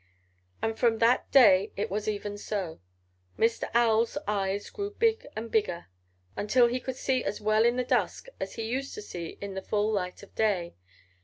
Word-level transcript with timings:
"And 0.63 0.79
from 0.79 0.97
that 0.97 1.31
day 1.31 1.73
it 1.77 1.91
was 1.91 2.07
even 2.07 2.35
so. 2.35 2.79
Mr. 3.37 3.69
Owl's 3.75 4.17
eyes 4.27 4.71
grew 4.71 4.89
big 4.89 5.27
and 5.35 5.51
bigger 5.51 5.89
until 6.35 6.65
he 6.65 6.79
could 6.79 6.95
see 6.95 7.23
as 7.23 7.39
well 7.39 7.63
in 7.65 7.75
the 7.75 7.83
dusk 7.83 8.25
as 8.39 8.55
he 8.55 8.63
used 8.63 8.95
to 8.95 9.01
see 9.03 9.37
in 9.41 9.53
the 9.53 9.61
full 9.61 9.91
light 9.91 10.23
of 10.23 10.33
day. 10.33 10.73